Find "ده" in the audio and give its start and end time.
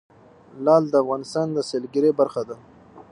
2.49-2.55